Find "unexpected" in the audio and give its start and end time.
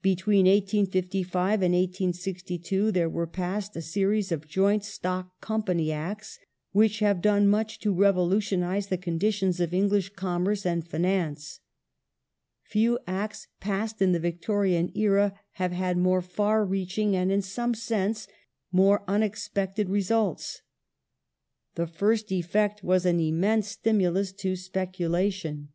19.06-19.90